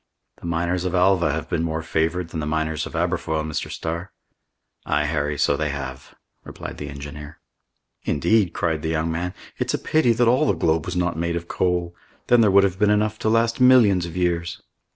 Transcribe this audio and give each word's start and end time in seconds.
"The 0.37 0.47
miners 0.47 0.83
of 0.83 0.95
Alva 0.95 1.31
have 1.31 1.47
been 1.47 1.61
more 1.61 1.83
favored 1.83 2.29
than 2.29 2.39
the 2.39 2.47
miners 2.47 2.87
of 2.87 2.95
Aberfoyle, 2.95 3.43
Mr. 3.43 3.69
Starr!" 3.69 4.11
"Ay, 4.83 5.03
Harry, 5.05 5.37
so 5.37 5.55
they 5.55 5.69
have," 5.69 6.15
replied 6.43 6.79
the 6.79 6.89
engineer. 6.89 7.37
"Indeed," 8.05 8.51
cried 8.51 8.81
the 8.81 8.89
young 8.89 9.11
man, 9.11 9.35
"it's 9.59 9.75
a 9.75 9.77
pity 9.77 10.11
that 10.13 10.27
all 10.27 10.47
the 10.47 10.53
globe 10.53 10.87
was 10.87 10.95
not 10.95 11.19
made 11.19 11.35
of 11.35 11.47
coal; 11.47 11.95
then 12.29 12.41
there 12.41 12.49
would 12.49 12.63
have 12.63 12.79
been 12.79 12.89
enough 12.89 13.19
to 13.19 13.29
last 13.29 13.61
millions 13.61 14.07
of 14.07 14.17
years!" 14.17 14.63